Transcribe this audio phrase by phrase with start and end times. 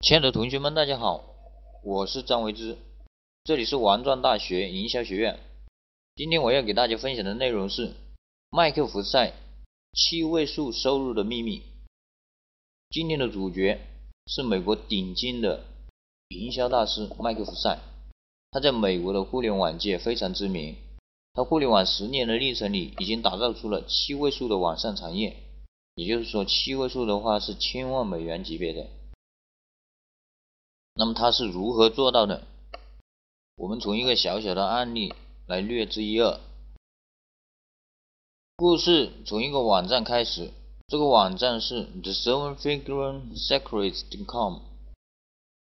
[0.00, 1.24] 亲爱的同学们，大家好，
[1.82, 2.78] 我是张维之，
[3.42, 5.40] 这里是王庄大学营销学院。
[6.14, 7.94] 今天我要给大家分享的内容是
[8.48, 9.32] 麦克弗赛
[9.92, 11.62] 七位数收入的秘密。
[12.90, 13.80] 今天的主角
[14.28, 15.64] 是美国顶尖的
[16.28, 17.80] 营销大师麦克弗赛，
[18.52, 20.76] 他在美国的互联网界非常知名。
[21.34, 25.36] 他互联网十年的历程里，已经打造出了七位数的网上产业，
[25.96, 28.86] 也就是说，七位数的话是千万美元级别的。
[30.98, 32.42] 那么他是如何做到的？
[33.54, 35.14] 我们从一个小小的案例
[35.46, 36.40] 来略知一二。
[38.56, 40.50] 故事从一个网站开始，
[40.88, 44.56] 这个网站是 The Seven Figure Secrets.com，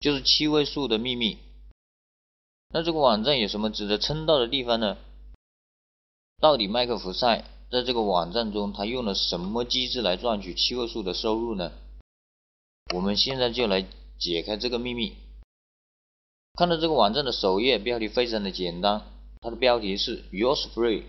[0.00, 1.38] 就是七位数的秘密。
[2.70, 4.96] 那这个网站有什么值得称道的地方呢？
[6.40, 11.70] 到底麦克弗赛在这个网站中，他用了什么机制来赚取七位数的收入呢？
[12.92, 13.86] 我们现在就来。
[14.22, 15.16] 解开这个秘密。
[16.54, 19.02] 看到这个网站的首页标题非常的简单，
[19.40, 21.02] 它的标题是 “Yours Free”，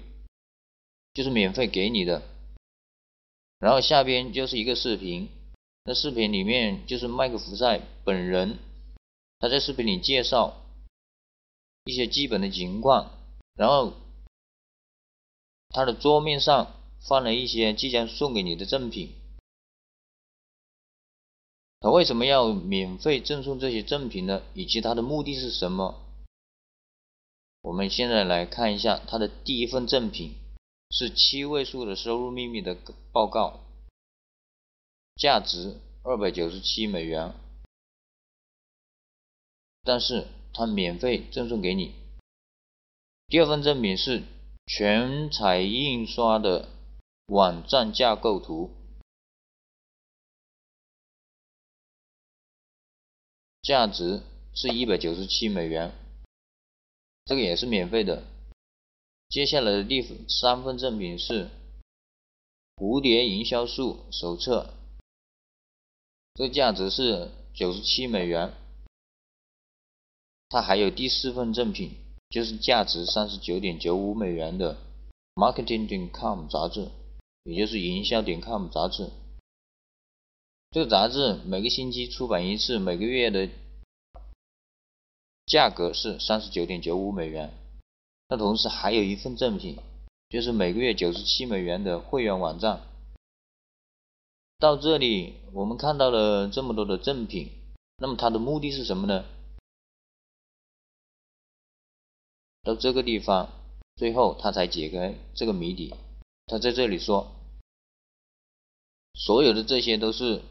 [1.14, 2.23] 就是免费给你的。
[3.59, 5.30] 然后下边就是一个视频，
[5.86, 8.58] 那视频里面就是麦克福赛本人，
[9.38, 10.66] 他在视频里介绍
[11.86, 13.11] 一些基本的情况，
[13.53, 13.94] 然后
[15.69, 16.73] 他的桌面上
[17.08, 19.11] 放了一些即将送给你的赠品。
[21.84, 24.42] 他为什么要免费赠送这些赠品呢？
[24.53, 26.00] 以及他的目的是什么？
[27.59, 30.34] 我们现在来看一下他的第一份赠品，
[30.92, 32.78] 是七位数的收入秘密的
[33.12, 33.59] 报告，
[35.17, 37.34] 价值二百九十七美元，
[39.84, 41.92] 但是他免费赠送给你。
[43.28, 44.23] 第二份赠品是
[44.68, 46.70] 全彩印刷的
[47.25, 48.72] 网站架构图。
[53.64, 54.22] 价值
[54.53, 55.94] 是一百九十七美元，
[57.24, 58.24] 这个也是免费的。
[59.29, 61.50] 接下来的第三份赠品是
[62.75, 64.73] 蝴蝶营销术手册，
[66.34, 68.52] 这价值是九十七美元。
[70.50, 71.91] 它还有第四份赠品，
[72.29, 74.78] 就是价值三十九点九五美元的
[75.35, 76.90] Marketing.com 杂志，
[77.44, 79.09] 也就是营销点 com 杂志。
[80.73, 83.47] 这个杂志每个星期出版一次，每个月的
[85.45, 87.53] 价格是三十九点九五美元。
[88.28, 89.78] 那同时还有一份赠品，
[90.29, 92.81] 就是每个月九十七美元的会员网站。
[94.57, 97.51] 到这里，我们看到了这么多的赠品，
[98.00, 99.23] 那么它的目的是什么呢？
[102.63, 103.47] 到这个地方，
[103.95, 105.94] 最后他才解开这个谜底。
[106.47, 107.31] 他在这里说，
[109.13, 110.41] 所有的这些都是。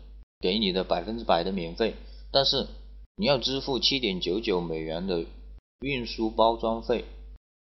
[0.43, 1.95] 给你的百分之百的免费，
[2.33, 2.67] 但是
[3.17, 5.25] 你要支付七点九九美元的
[5.81, 7.05] 运输包装费。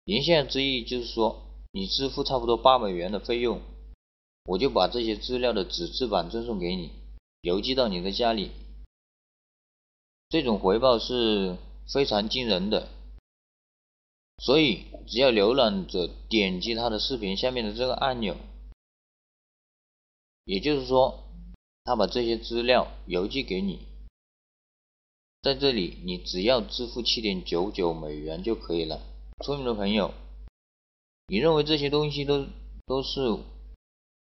[0.04, 3.60] 言下之意就是说，你支付差不多八美元的费用，
[4.46, 6.90] 我就把这些资料的纸质版赠送给你，
[7.42, 8.50] 邮寄到你的家里。
[10.28, 11.56] 这种回报是
[11.92, 12.88] 非常惊人的。
[14.42, 18.36] 所以，只要浏览者点击他的视频下面的这个按钮，
[20.44, 21.22] 也就是说。
[21.86, 23.78] 他把这些资料邮寄给你，
[25.40, 29.00] 在这里你只要支付七点九九美元就可以了。
[29.44, 30.12] 聪明的朋友，
[31.28, 32.44] 你认为这些东西都
[32.86, 33.38] 都是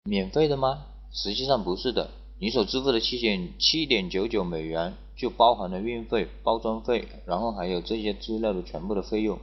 [0.03, 0.85] 免费的吗？
[1.13, 2.11] 实际上不是的，
[2.41, 9.39] 你所支付的七点七点九九美元就包含了运费、包装费，然后还有这些资料的全部的费用。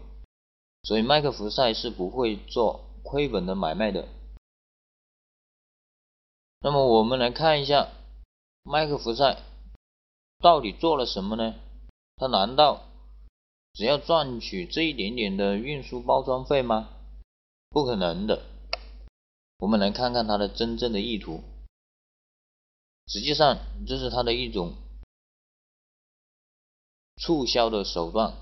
[0.82, 4.06] 所以麦克弗赛是不会做亏本的买卖的。
[6.60, 7.88] 那么我们来看一下。
[8.64, 9.42] 麦克弗赛
[10.38, 11.54] 到底做了什么呢？
[12.16, 12.88] 他难道
[13.72, 16.88] 只要赚取这一点点的运输包装费吗？
[17.68, 18.42] 不可能的。
[19.58, 21.42] 我们来看看他的真正的意图。
[23.08, 24.74] 实际上，这是他的一种
[27.16, 28.34] 促销的手段。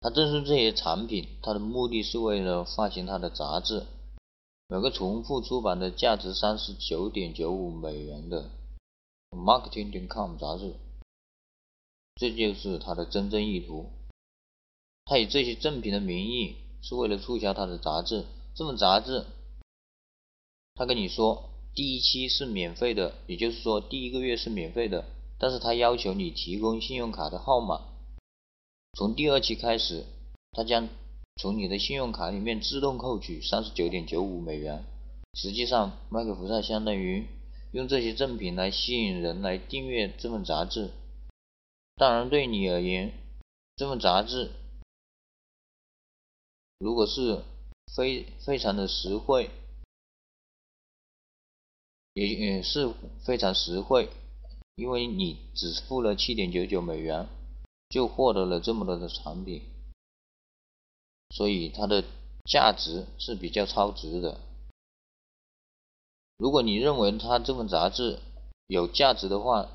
[0.00, 3.86] 他赠送这些产品，他的目的是为了发行他的杂志。
[4.72, 8.48] 有个重复出版的价值三十九点九五美元的
[9.30, 10.76] Marketing.com 杂志，
[12.14, 13.90] 这就是他的真正意图。
[15.04, 18.24] 他以这些赠品的名义，是为了促销他的杂志。
[18.54, 19.26] 这份杂志，
[20.74, 25.04] 他跟你说第一期是免费的，也就是说第一个月是免费的，
[25.38, 27.82] 但是他要求你提供信用卡的号码。
[28.94, 30.06] 从第二期开始，
[30.52, 30.88] 他将
[31.36, 34.84] 从你的信用卡里面自动扣取三十九点九五美元，
[35.34, 37.26] 实际上麦克弗赛相当于
[37.72, 40.90] 用这些赠品来吸引人来订阅这份杂志。
[41.96, 43.12] 当然，对你而言，
[43.76, 44.50] 这份杂志
[46.78, 47.42] 如果是
[47.94, 49.50] 非非常的实惠，
[52.14, 52.92] 也也是
[53.24, 54.08] 非常实惠，
[54.76, 57.26] 因为你只付了七点九九美元，
[57.88, 59.62] 就获得了这么多的产品，
[61.32, 62.04] 所以它的
[62.44, 64.38] 价值是比较超值的。
[66.36, 68.18] 如果你认为它这份杂志
[68.66, 69.70] 有价值的话，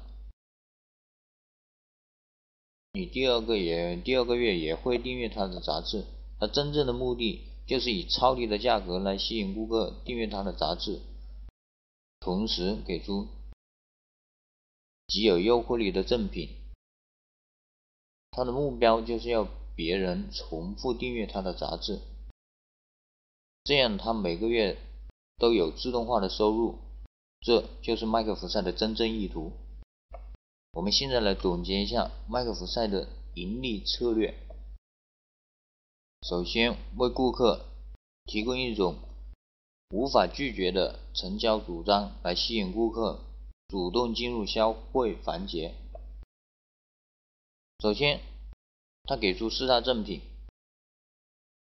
[2.94, 6.06] 你第二个也第二个月也会订阅它的杂志。
[6.40, 11.02] 它真正的目的就是以超低的价格来吸引顾客订阅它的杂志，
[12.20, 13.28] 同时给出
[15.08, 16.50] 极有诱惑力的赠品。
[18.30, 19.48] 它的目标就是要
[19.78, 22.00] 别人重复订阅他的杂志，
[23.64, 24.76] 这样他每个月
[25.38, 26.80] 都有自动化的收入。
[27.42, 29.52] 这就是麦克福赛的真正意图。
[30.74, 34.34] 我们现在来总结一下麦克福赛的盈利策略。
[36.28, 37.64] 首先，为顾客
[38.26, 38.96] 提供一种
[39.92, 43.20] 无法拒绝的成交主张，来吸引顾客
[43.68, 45.76] 主动进入消费环节。
[47.80, 48.20] 首先，
[49.08, 50.22] 他给出四大赠品。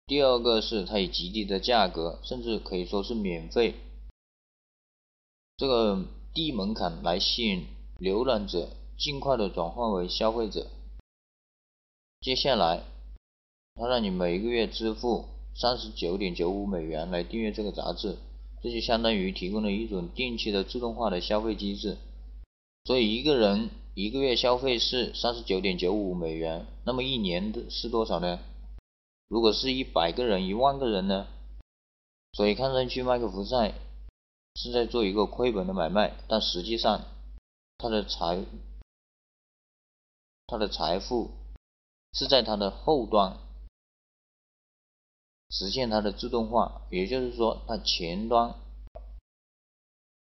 [0.07, 3.75] 第二个是他以极低的价格，甚至可以说是免费，
[5.57, 6.03] 这个
[6.33, 7.67] 低门槛来吸引
[7.99, 8.69] 浏览者。
[8.95, 10.67] 尽快的转换为消费者。
[12.21, 12.83] 接下来，
[13.73, 15.25] 他让你每个月支付
[15.55, 18.17] 三十九点九五美元来订阅这个杂志，
[18.61, 21.97] 这就相当于提供了一种定期的自动化的消费机制。
[22.85, 28.39] 所以一个人一个月消费是三十九点九五美元，那么一年的是多少呢？
[29.27, 31.27] 如果是一百个人、一万个人呢？
[32.33, 33.73] 所以看上去麦克福赛
[34.55, 37.01] 是在做一个亏本的买卖，但实际上
[37.77, 38.43] 他的财。
[40.45, 41.31] 他的财富
[42.11, 43.37] 是在他的后端
[45.49, 48.53] 实现它的自动化，也就是说，它前端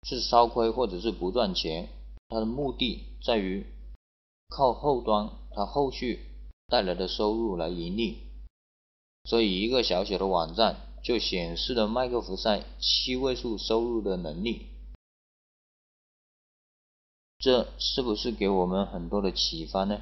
[0.02, 1.88] 是烧亏或者是不赚钱，
[2.30, 3.66] 它的目的在于
[4.48, 6.20] 靠后端它后续
[6.68, 8.18] 带来的收入来盈利。
[9.24, 14.66] 所以，一个小小的网站就显示了麦克福赛七位数收入的能力，
[17.38, 20.00] 这是不是给我们很多的启发呢？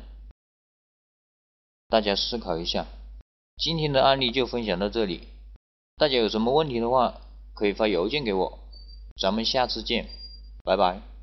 [1.89, 2.87] 大家思考一下，
[3.57, 5.27] 今天的案例就分享到这里。
[5.97, 7.21] 大家有什么问题的话，
[7.55, 8.59] 可以发邮件给我。
[9.21, 10.09] 咱们下次见，
[10.63, 11.18] 拜拜。